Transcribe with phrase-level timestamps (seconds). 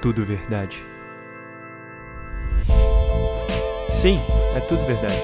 [0.00, 0.82] tudo verdade.
[3.90, 4.18] Sim,
[4.56, 5.22] é tudo verdade.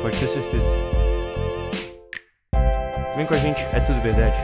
[0.00, 0.64] Pode ter certeza.
[3.14, 4.36] Vem com a gente, é tudo verdade.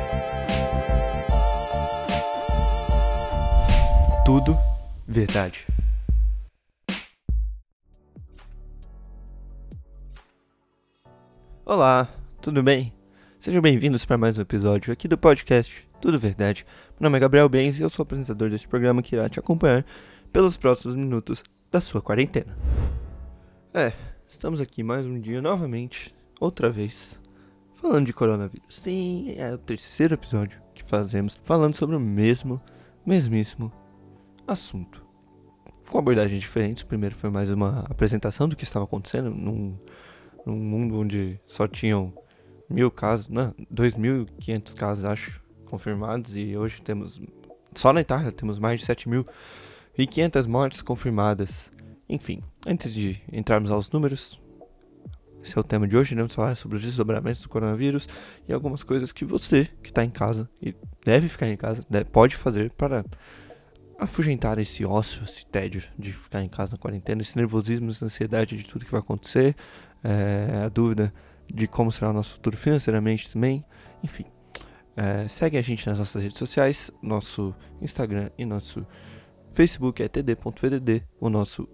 [4.25, 4.57] Tudo
[5.09, 5.67] verdade.
[11.65, 12.09] Olá,
[12.43, 12.93] tudo bem?
[13.39, 16.65] Sejam bem-vindos para mais um episódio aqui do podcast Tudo Verdade.
[16.99, 19.85] Meu nome é Gabriel Benz e eu sou apresentador deste programa que irá te acompanhar
[20.33, 22.57] pelos próximos minutos da sua quarentena.
[23.75, 23.93] É,
[24.27, 27.21] estamos aqui mais um dia novamente, outra vez,
[27.75, 28.81] falando de coronavírus.
[28.81, 32.63] Sim, é o terceiro episódio que fazemos falando sobre o mesmo,
[33.05, 33.71] mesmíssimo
[34.49, 35.05] assunto.
[35.91, 36.83] Com abordagens diferentes.
[36.83, 39.77] O primeiro foi mais uma apresentação do que estava acontecendo num,
[40.47, 42.15] num mundo onde só tinham
[42.71, 45.40] mil casos, não, 2.500 casos, acho,
[45.71, 46.37] confirmados.
[46.37, 47.21] E hoje temos,
[47.75, 51.71] só na Itália, temos mais de 7.500 mortes confirmadas.
[52.09, 54.41] Enfim, antes de entrarmos aos números,
[55.43, 58.07] esse é o tema de hoje, vamos falar sobre os desdobramentos do coronavírus
[58.47, 62.05] e algumas coisas que você que está em casa e deve ficar em casa, deve,
[62.07, 63.05] pode fazer para
[63.99, 68.57] afugentar esse ócio, esse tédio de ficar em casa na quarentena, esse nervosismo, essa ansiedade
[68.57, 69.55] de tudo que vai acontecer,
[70.03, 71.13] é, a dúvida
[71.47, 73.65] de como será o nosso futuro financeiramente também,
[74.03, 74.25] enfim.
[75.01, 78.87] É, segue a gente nas nossas redes sociais, nosso Instagram e nosso
[79.55, 81.67] Facebook é td.vdd, o nosso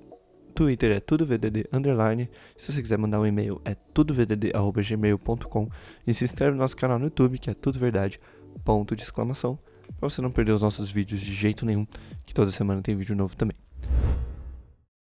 [0.55, 2.31] Twitter é tudovdd underline.
[2.57, 5.69] Se você quiser mandar um e-mail é tudovdd@gmail.com
[6.07, 8.21] e se inscreve no nosso canal no YouTube que é tudo verdade.
[8.65, 9.59] Ponto de exclamação
[9.99, 11.85] para você não perder os nossos vídeos de jeito nenhum,
[12.25, 13.57] que toda semana tem vídeo novo também.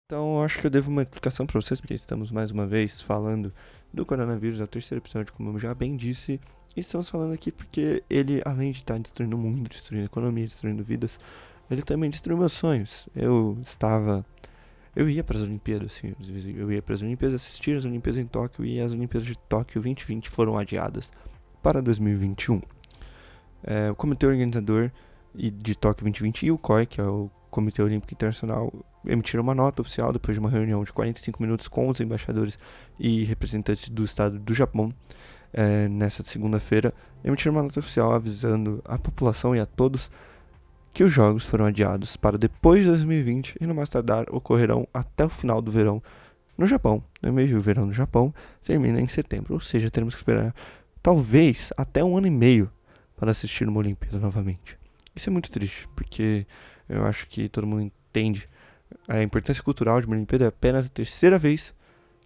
[0.08, 3.54] Então, acho que eu devo uma explicação para vocês, porque estamos mais uma vez falando
[3.94, 6.40] do coronavírus, é o terceiro episódio, como eu já bem disse.
[6.76, 10.84] Estamos falando aqui porque ele, além de estar destruindo o mundo, destruindo a economia, destruindo
[10.84, 11.18] vidas,
[11.72, 13.08] ele também destruiu meus sonhos.
[13.16, 14.26] Eu estava.
[14.96, 16.14] Eu ia para as Olimpíadas, assim,
[16.58, 19.82] eu ia para as Olimpíadas assistir as Olimpíadas em Tóquio e as Olimpíadas de Tóquio
[19.82, 21.12] 2020 foram adiadas
[21.62, 22.62] para 2021.
[23.64, 24.92] É, o comitê organizador
[25.34, 28.72] de Tóquio 2020 e o COI, que é o Comitê Olímpico Internacional,
[29.06, 32.58] emitiram uma nota oficial depois de uma reunião de 45 minutos com os embaixadores
[33.00, 34.94] e representantes do Estado do Japão.
[35.58, 36.94] É, nessa segunda-feira,
[37.24, 40.12] emitiram uma nota oficial avisando a população e a todos
[40.94, 45.24] que os jogos foram adiados para depois de 2020 e no mais tardar ocorrerão até
[45.24, 46.04] o final do verão
[46.58, 47.02] no Japão.
[47.22, 48.34] No mês do verão no Japão
[48.64, 50.54] termina em setembro, ou seja, teremos que esperar
[51.02, 52.70] talvez até um ano e meio
[53.16, 54.78] para assistir uma Olimpíada novamente.
[55.16, 56.46] Isso é muito triste, porque
[56.90, 58.48] eu acho que todo mundo entende
[59.08, 60.46] a importância cultural de uma Olimpíada.
[60.46, 61.74] É apenas a terceira vez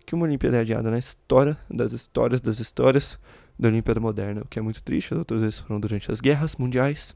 [0.10, 3.20] que uma Olimpíada é adiada na história das histórias das histórias
[3.60, 5.14] da Olimpíada moderna, o que é muito triste.
[5.14, 7.16] As outras vezes foram durante as guerras mundiais.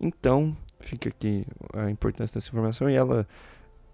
[0.00, 1.44] Então, fica aqui
[1.74, 3.26] a importância dessa informação e ela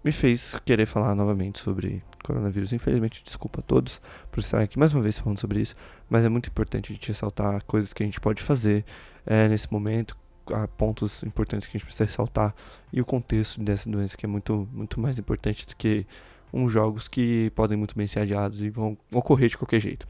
[0.03, 2.71] me fez querer falar novamente sobre coronavírus.
[2.71, 3.99] Infelizmente, desculpa a todos
[4.31, 5.75] por estar aqui mais uma vez falando sobre isso,
[6.07, 8.85] mas é muito importante a gente ressaltar coisas que a gente pode fazer
[9.25, 10.15] é, nesse momento,
[10.53, 12.53] há pontos importantes que a gente precisa ressaltar
[12.93, 16.05] e o contexto dessa doença que é muito, muito mais importante do que
[16.53, 20.07] uns jogos que podem muito bem ser adiados e vão ocorrer de qualquer jeito.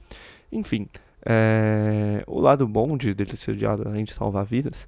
[0.52, 0.88] Enfim,
[1.26, 4.88] é, o lado bom de dele ser adiado, além de salvar vidas,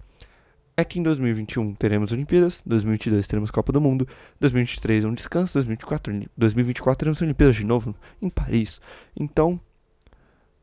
[0.76, 4.08] é que em 2021 teremos Olimpíadas, 2022 teremos Copa do Mundo,
[4.40, 8.82] 2023 um descanso, 2024, 2024 teremos Olimpíadas de novo em Paris.
[9.16, 9.60] Então,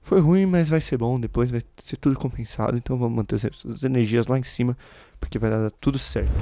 [0.02, 3.84] foi ruim, mas vai ser bom, depois vai ser tudo compensado, então vamos manter as
[3.84, 4.76] energias lá em cima,
[5.20, 6.32] porque vai dar tudo certo.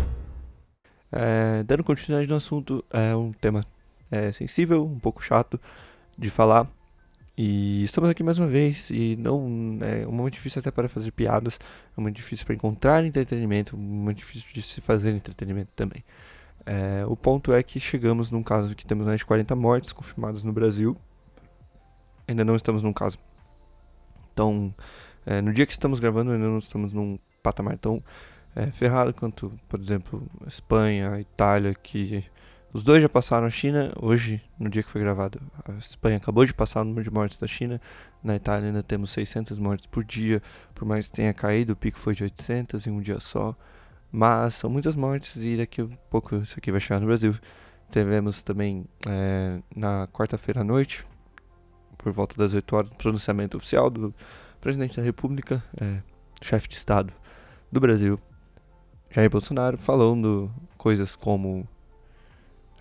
[1.11, 3.65] É, dando continuidade no assunto, é um tema
[4.11, 5.61] é, sensível, um pouco chato
[6.17, 6.71] de falar,
[7.39, 11.11] e estamos aqui mais uma vez e não é um momento difícil até para fazer
[11.11, 11.61] piadas,
[11.97, 16.03] é muito difícil para encontrar entretenimento, muito difícil de se fazer entretenimento também.
[16.65, 20.43] É, o ponto é que chegamos num caso que temos mais de 40 mortes confirmadas
[20.43, 20.97] no Brasil.
[22.27, 23.19] Ainda não estamos num caso.
[24.33, 24.75] Então,
[25.27, 28.03] é, no dia que estamos gravando, ainda não estamos num patamar tão
[28.55, 32.25] é, ferrado quanto, por exemplo, Espanha, Itália, que
[32.72, 33.92] os dois já passaram a China.
[34.01, 37.39] Hoje, no dia que foi gravado, a Espanha acabou de passar o número de mortes
[37.39, 37.80] da China.
[38.22, 40.42] Na Itália ainda temos 600 mortes por dia,
[40.74, 43.57] por mais que tenha caído, o pico foi de 800 em um dia só.
[44.10, 47.34] Mas são muitas mortes e daqui a pouco isso aqui vai chegar no Brasil.
[47.91, 51.04] Tivemos também é, na quarta-feira à noite,
[51.97, 54.15] por volta das 8 horas, o pronunciamento oficial do
[54.60, 56.03] presidente da República, é,
[56.42, 57.12] chefe de Estado
[57.71, 58.19] do Brasil,
[59.10, 61.66] Jair Bolsonaro, falando coisas como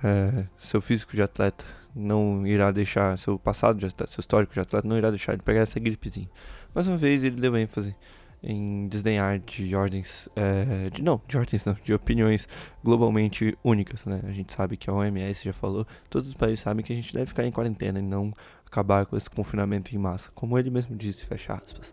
[0.05, 1.65] é, seu físico de atleta
[1.95, 5.41] não irá deixar, seu passado de atleta, seu histórico de atleta não irá deixar de
[5.41, 6.29] pegar essa gripezinha.
[6.75, 7.95] Mais uma vez ele deu ênfase
[8.43, 12.47] em desdenhar de ordens, é, de, não, de ordens não, de opiniões
[12.83, 14.21] globalmente únicas, né?
[14.25, 17.11] A gente sabe que a OMS já falou, todos os países sabem que a gente
[17.11, 18.31] deve ficar em quarentena e não
[18.63, 21.91] acabar com esse confinamento em massa, como ele mesmo disse, fecha aspas.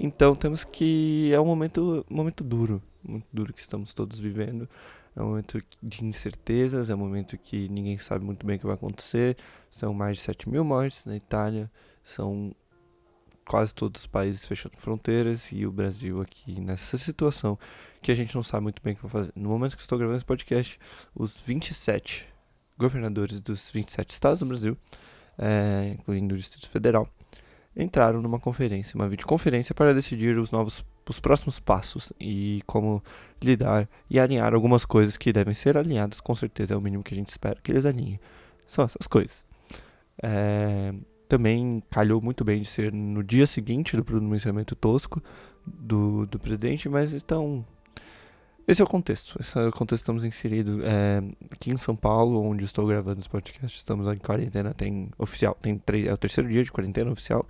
[0.00, 4.66] Então temos que é um momento, momento duro, muito duro que estamos todos vivendo.
[5.14, 8.66] É um momento de incertezas, é um momento que ninguém sabe muito bem o que
[8.66, 9.36] vai acontecer.
[9.70, 11.70] São mais de 7 mil mortes na Itália,
[12.02, 12.54] são
[13.46, 17.58] quase todos os países fechando fronteiras e o Brasil aqui nessa situação
[18.00, 19.32] que a gente não sabe muito bem o que vai fazer.
[19.36, 20.78] No momento que estou gravando esse podcast,
[21.14, 22.26] os 27
[22.78, 24.76] governadores dos 27 estados do Brasil,
[25.38, 27.08] é, incluindo o Distrito Federal,
[27.76, 33.02] entraram numa conferência, uma videoconferência para decidir os novos os próximos passos e como
[33.42, 37.12] lidar e alinhar algumas coisas que devem ser alinhadas, com certeza é o mínimo que
[37.12, 38.20] a gente espera que eles alinhem.
[38.66, 39.44] São essas coisas.
[40.22, 40.94] É,
[41.28, 45.22] também calhou muito bem de ser no dia seguinte do pronunciamento tosco
[45.66, 47.64] do, do presidente, mas então.
[48.66, 49.36] Esse é o contexto.
[49.40, 50.82] Esse é o contexto que estamos inseridos.
[50.84, 54.72] É, aqui em São Paulo, onde estou gravando esse podcast, estamos em quarentena.
[54.72, 57.46] Tem oficial, tem três, é o terceiro dia de quarentena oficial.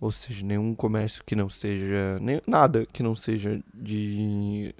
[0.00, 2.18] Ou seja, nenhum comércio que não seja.
[2.20, 4.74] Nem, nada que não seja de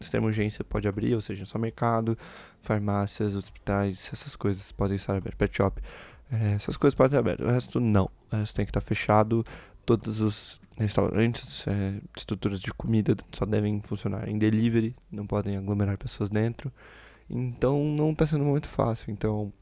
[0.00, 2.16] extrema urgência pode abrir, ou seja, só mercado,
[2.60, 5.38] farmácias, hospitais, essas coisas podem estar abertas.
[5.38, 5.82] Pet shop
[6.30, 8.10] é, essas coisas podem estar abertas, o resto não.
[8.30, 9.44] O resto tem que estar fechado.
[9.84, 15.98] Todos os restaurantes, é, estruturas de comida só devem funcionar em delivery, não podem aglomerar
[15.98, 16.72] pessoas dentro.
[17.28, 19.10] Então não está sendo muito fácil.
[19.10, 19.52] Então,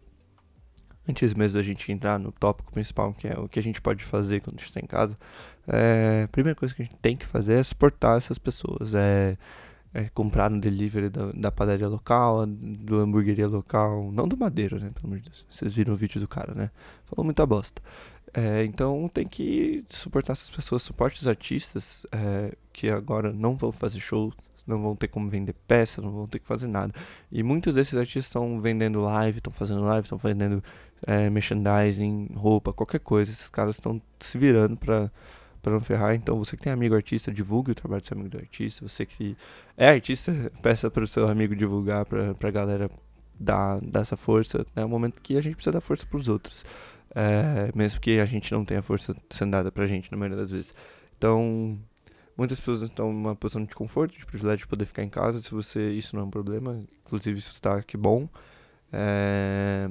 [1.09, 4.05] antes mesmo da gente entrar no tópico principal, que é o que a gente pode
[4.05, 5.19] fazer quando a gente está em casa,
[5.67, 8.95] é, a primeira coisa que a gente tem que fazer é suportar essas pessoas.
[8.95, 9.37] É,
[9.95, 14.91] é, comprar no delivery da, da, padaria local, do hamburgueria local, não do Madeiro, né?
[14.95, 15.47] Pelo amor de Deus.
[15.49, 16.71] Vocês viram o vídeo do cara, né?
[17.07, 17.81] Falou muita bosta.
[18.35, 23.73] É, então tem que suportar essas pessoas, suporte os artistas é, que agora não vão
[23.73, 24.33] fazer show,
[24.67, 26.93] não vão ter como vender peças, não vão ter que fazer nada.
[27.31, 30.63] E muitos desses artistas estão vendendo live, estão fazendo live, estão vendendo
[31.07, 33.31] é, merchandising, roupa, qualquer coisa.
[33.31, 35.11] Esses caras estão se virando para
[35.67, 36.15] para não ferrar.
[36.15, 38.87] Então, você que tem amigo artista, divulgue o trabalho do seu amigo do artista.
[38.87, 39.37] Você que
[39.77, 40.33] é artista,
[40.63, 42.89] peça para o seu amigo divulgar para a galera
[43.39, 44.65] dar, dar essa força.
[44.77, 46.65] É um momento que a gente precisa dar força para os outros.
[47.15, 50.51] É, mesmo que a gente não tenha força sendo dada pra gente na maioria das
[50.51, 50.75] vezes.
[51.17, 51.79] Então,
[52.37, 55.41] muitas pessoas estão numa posição de conforto, de privilégio de poder ficar em casa.
[55.41, 58.29] Se você isso não é um problema, inclusive isso está que bom.
[58.93, 59.89] É,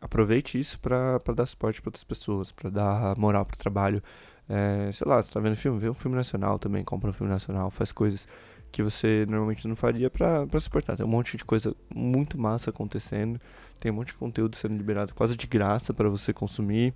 [0.00, 4.02] aproveite isso para dar suporte para outras pessoas, para dar moral para o trabalho.
[4.48, 7.30] É, sei lá, você tá vendo filme, vê um filme nacional também, compra um filme
[7.30, 8.26] nacional, faz coisas
[8.70, 10.96] que você normalmente não faria pra suportar.
[10.96, 13.40] Tem um monte de coisa muito massa acontecendo,
[13.80, 16.94] tem um monte de conteúdo sendo liberado quase de graça para você consumir.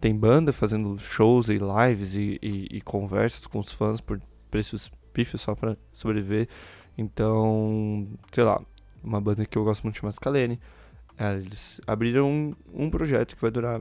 [0.00, 4.20] Tem banda fazendo shows e lives e, e, e conversas com os fãs por
[4.50, 6.48] preços pífios só para sobreviver.
[6.96, 8.60] Então, sei lá,
[9.02, 10.60] uma banda que eu gosto muito chama Scalene.
[11.18, 13.80] Eles abriram um, um projeto que vai durar,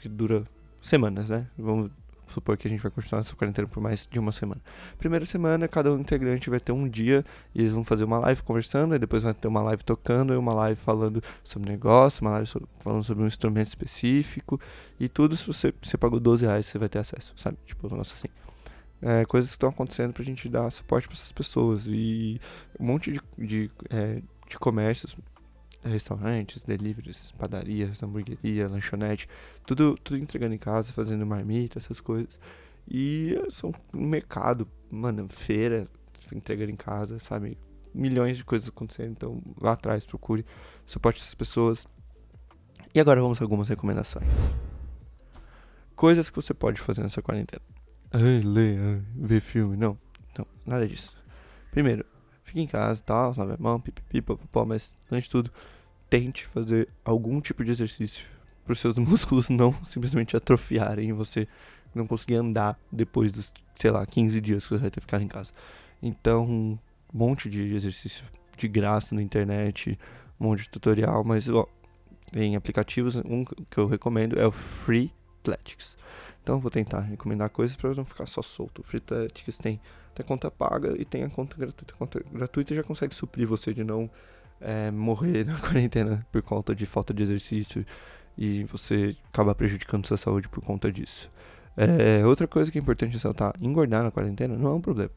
[0.00, 0.44] que dura
[0.80, 1.46] semanas, né?
[1.58, 1.90] Vamos
[2.32, 4.60] supor que a gente vai continuar essa quarentena por mais de uma semana.
[4.98, 8.42] Primeira semana, cada um integrante vai ter um dia e eles vão fazer uma live
[8.42, 12.32] conversando, e depois vai ter uma live tocando, e uma live falando sobre negócio, uma
[12.32, 14.60] live falando sobre um instrumento específico,
[14.98, 17.56] e tudo se você, você pagou 12 reais, você vai ter acesso, sabe?
[17.66, 18.28] Tipo, um negócio assim.
[19.00, 21.86] É, coisas que estão acontecendo pra gente dar suporte para essas pessoas.
[21.86, 22.40] E
[22.78, 25.16] um monte de, de, é, de comércios
[25.88, 29.28] restaurantes, deliveries, padarias, hamburgueria, lanchonete,
[29.66, 32.38] tudo, tudo entregando em casa, fazendo marmita, essas coisas.
[32.90, 35.88] E são mercado, mano, feira,
[36.32, 37.58] entregando em casa, sabe?
[37.94, 40.44] Milhões de coisas acontecendo, então vá atrás, procure,
[40.86, 41.86] suporte essas pessoas.
[42.94, 44.32] E agora vamos a algumas recomendações.
[45.94, 47.62] Coisas que você pode fazer nessa quarentena.
[48.10, 49.98] Ai, ler, ai, ver filme, não.
[50.38, 51.16] Não, nada disso.
[51.70, 52.06] Primeiro,
[52.44, 55.52] fique em casa, tal, lave a mão, pipipi, papapó, mas antes de tudo,
[56.08, 58.26] tente fazer algum tipo de exercício
[58.64, 61.48] para os seus músculos não simplesmente atrofiarem e você
[61.94, 65.20] não conseguir andar depois dos, sei lá, 15 dias que você vai ter que ficar
[65.20, 65.52] em casa.
[66.02, 66.78] Então, um
[67.12, 68.24] monte de exercício
[68.56, 69.98] de graça na internet,
[70.38, 71.66] um monte de tutorial, mas ó,
[72.30, 75.96] tem aplicativos, um que eu recomendo é o Free Athletics.
[76.42, 78.80] Então vou tentar recomendar coisas para não ficar só solto.
[78.80, 79.80] O Free Athletics tem,
[80.14, 81.94] tem a conta paga e tem a conta gratuita.
[81.94, 84.10] A conta gratuita já consegue suprir você de não
[84.60, 87.84] é, morrer na quarentena por conta de falta de exercício
[88.36, 91.30] e você acaba prejudicando sua saúde por conta disso.
[91.76, 95.10] É, outra coisa que é importante ressaltar: engordar na quarentena não é um problema.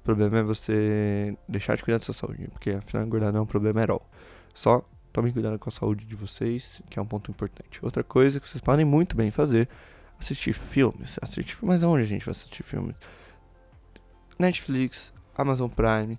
[0.00, 3.42] O problema é você deixar de cuidar da sua saúde, porque afinal engordar não é
[3.42, 4.08] um problema at all.
[4.54, 7.84] Só tomem cuidado com a saúde de vocês, que é um ponto importante.
[7.84, 9.68] Outra coisa que vocês podem muito bem fazer:
[10.18, 11.18] assistir filmes.
[11.22, 12.96] Assistir, mas aonde a gente vai assistir filmes?
[14.38, 16.18] Netflix, Amazon Prime,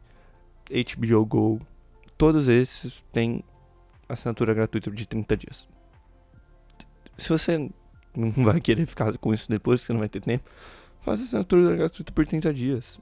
[0.70, 1.62] HBO Go,
[2.18, 3.44] todos esses têm
[4.10, 5.68] assinatura gratuita de 30 dias.
[7.18, 7.70] Se você
[8.16, 10.50] não vai querer ficar com isso depois, que não vai ter tempo,
[11.02, 13.00] faça assinatura gratuita por 30 dias.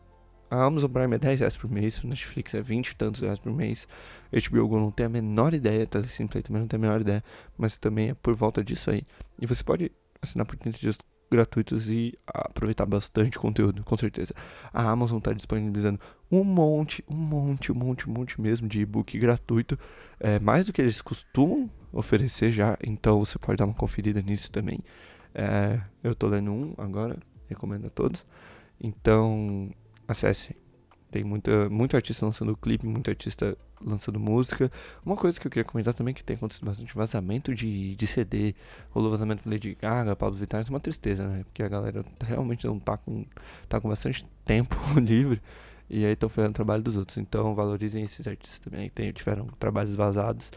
[0.49, 3.39] A Amazon Prime é 10 reais por mês, o Netflix é 20 e tantos reais
[3.39, 3.87] por mês,
[4.31, 7.23] HBO Go não tem a menor ideia, Telesimplay também não tem a menor ideia,
[7.57, 9.03] mas também é por volta disso aí.
[9.41, 9.91] E você pode
[10.21, 10.97] assinar por 30 dias
[11.29, 14.33] gratuitos e aproveitar bastante conteúdo, com certeza.
[14.73, 15.99] A Amazon está disponibilizando
[16.31, 19.77] um monte, um monte, um monte, um monte mesmo de e-book gratuito,
[20.19, 24.51] é, mais do que eles costumam oferecer já, então você pode dar uma conferida nisso
[24.51, 24.79] também.
[25.33, 27.17] É, eu estou lendo um agora,
[27.47, 28.25] recomendo a todos.
[28.79, 29.69] Então,
[30.07, 30.55] acesse.
[31.11, 34.71] Tem muita, muito artista lançando clipe, muito artista lançando música.
[35.05, 38.55] Uma coisa que eu queria comentar também que tem acontecido bastante vazamento de, de CD.
[38.89, 41.43] Rolou vazamento de Lady Gaga, Pablo Vittar, isso é uma tristeza, né?
[41.45, 43.25] Porque a galera realmente não tá com,
[43.69, 45.41] tá com bastante tempo livre.
[45.89, 47.17] E aí estão fazendo trabalho dos outros.
[47.17, 50.51] Então valorizem esses artistas também que tiveram trabalhos vazados.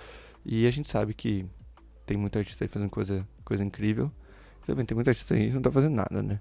[0.44, 1.46] E a gente sabe que
[2.06, 4.10] tem muita artista aí fazendo coisa, coisa incrível.
[4.66, 6.40] Também tem muita artista aí que não tá fazendo nada, né?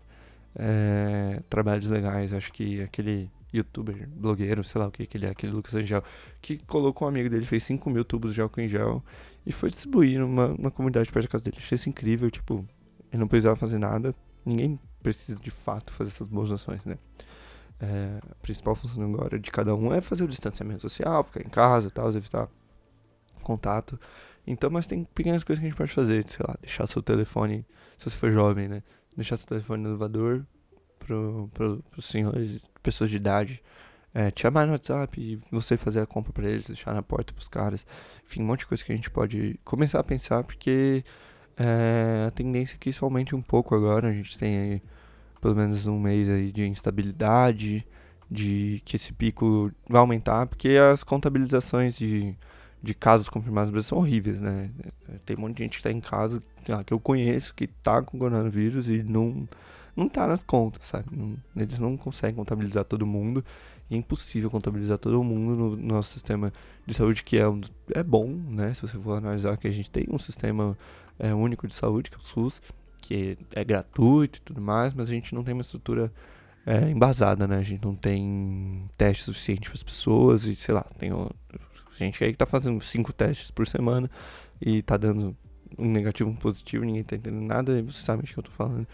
[0.55, 5.29] É, trabalhos legais, acho que aquele youtuber, blogueiro, sei lá o que, que ele é,
[5.29, 6.03] aquele Lucas Angel,
[6.41, 9.03] que colocou um amigo dele, fez 5 mil tubos de álcool em gel
[9.45, 11.57] e foi distribuir numa, numa comunidade perto da casa dele.
[11.59, 12.65] Achei isso incrível, tipo,
[13.11, 14.13] ele não precisava fazer nada,
[14.45, 16.97] ninguém precisa de fato fazer essas boas ações, né?
[17.79, 21.49] É, a principal função agora de cada um é fazer o distanciamento social, ficar em
[21.49, 22.49] casa tal, evitar
[23.43, 23.99] contato.
[24.45, 27.65] Então, mas tem pequenas coisas que a gente pode fazer, sei lá, deixar seu telefone,
[27.97, 28.83] se você for jovem, né?
[29.15, 30.45] Deixar seu telefone no elevador
[31.07, 33.63] pro, pro, senhores, pessoas de idade,
[34.13, 37.33] é, te chamar no WhatsApp e você fazer a compra para eles, deixar na porta
[37.33, 37.87] pros caras.
[38.25, 41.03] Enfim, um monte de coisa que a gente pode começar a pensar, porque
[41.57, 44.09] é, a tendência é que isso aumente um pouco agora.
[44.09, 44.81] A gente tem aí
[45.41, 47.85] pelo menos um mês aí de instabilidade,
[48.29, 52.35] de que esse pico vai aumentar, porque as contabilizações de,
[52.81, 54.69] de casos confirmados no Brasil são horríveis, né?
[55.25, 56.41] Tem um monte de gente que tá em casa,
[56.85, 59.47] que eu conheço, que tá com coronavírus e não
[59.97, 61.07] não tá nas contas, sabe?
[61.55, 63.43] Eles não conseguem contabilizar todo mundo.
[63.89, 66.53] E é impossível contabilizar todo mundo no, no nosso sistema
[66.85, 67.61] de saúde, que é, um,
[67.93, 68.73] é bom, né?
[68.75, 70.77] Se você for analisar que a gente tem um sistema
[71.17, 72.61] é, único de saúde, que é o SUS,
[73.01, 76.13] que é, é gratuito e tudo mais, mas a gente não tem uma estrutura
[76.65, 77.57] é, embasada, né?
[77.57, 81.09] A gente não tem teste suficiente para as pessoas e, sei lá, tem
[81.97, 84.11] gente aí que tá fazendo cinco testes por semana
[84.61, 85.35] e tá dando
[85.77, 88.51] um negativo, um positivo, ninguém tá entendendo nada, e você sabe de que eu tô
[88.51, 88.87] falando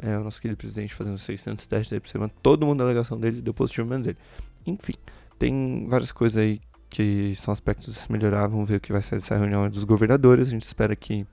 [0.00, 3.18] é, o nosso querido presidente fazendo 600 testes aí por semana, todo mundo na delegação
[3.18, 4.18] dele deu positivo, menos ele.
[4.66, 4.94] Enfim,
[5.38, 8.46] tem várias coisas aí que são aspectos a se melhorar.
[8.46, 10.48] Vamos ver o que vai ser dessa reunião dos governadores.
[10.48, 11.26] A gente espera que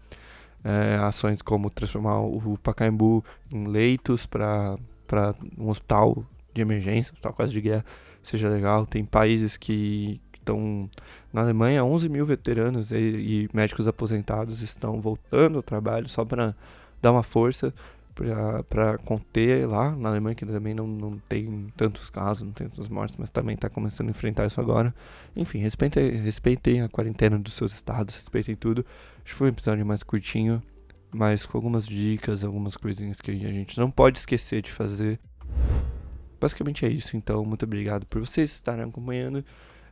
[0.63, 4.77] é, ações como transformar o Pacaembu em leitos para
[5.58, 7.86] um hospital de emergência, hospital quase de guerra,
[8.22, 8.86] seja legal.
[8.86, 10.89] Tem países que estão.
[11.32, 16.55] Na Alemanha, 11 mil veteranos e, e médicos aposentados estão voltando ao trabalho só para
[17.01, 17.74] dar uma força
[18.13, 22.88] para conter lá na Alemanha, que também não, não tem tantos casos, não tem tantas
[22.88, 24.93] mortes, mas também está começando a enfrentar isso agora.
[25.36, 28.86] Enfim, respeitem, respeitem a quarentena dos seus estados, respeitem tudo.
[29.17, 30.62] Acho que foi um episódio mais curtinho,
[31.12, 35.20] mas com algumas dicas, algumas coisinhas que a gente não pode esquecer de fazer.
[36.39, 39.43] Basicamente é isso, então muito obrigado por vocês estarem acompanhando.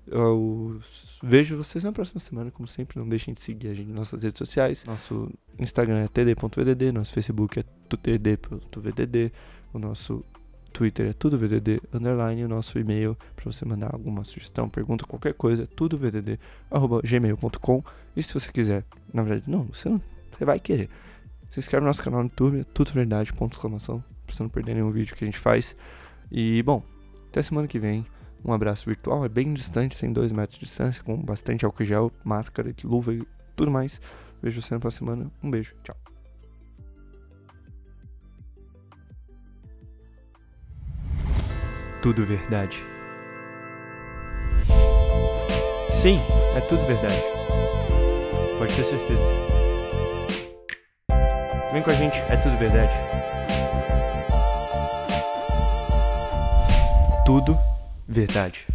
[0.08, 0.79] Eu
[1.22, 3.00] vejo vocês na próxima semana, como sempre.
[3.00, 4.84] Não deixem de seguir a gente nas nossas redes sociais.
[4.86, 9.31] Nosso Instagram é td.vdd, nosso Facebook é tutd.vdd,
[9.74, 10.24] o nosso
[10.72, 15.34] Twitter é tudo VDD underline, o nosso e-mail para você mandar alguma sugestão, pergunta, qualquer
[15.34, 16.39] coisa, é tudo VDD
[16.70, 17.01] arroba.
[18.15, 20.89] E se você quiser, na verdade, não, você não, você vai querer.
[21.50, 24.50] Se inscreve no nosso canal no YouTube, é tudo verdade, ponto exclamação, pra você não
[24.50, 25.75] perder nenhum vídeo que a gente faz.
[26.31, 26.81] E bom,
[27.29, 28.05] até semana que vem.
[28.43, 32.12] Um abraço virtual, é bem distante, sem dois metros de distância, com bastante álcool gel,
[32.24, 33.24] máscara, luva e
[33.55, 34.01] tudo mais.
[34.41, 35.31] Vejo você na próxima semana.
[35.43, 35.95] Um beijo, tchau.
[42.01, 42.83] Tudo verdade.
[45.91, 46.19] Sim,
[46.55, 47.21] é tudo verdade.
[48.57, 49.21] Pode ter certeza.
[51.71, 52.91] Vem com a gente, é tudo verdade.
[57.24, 57.70] Tudo
[58.08, 58.65] verdade.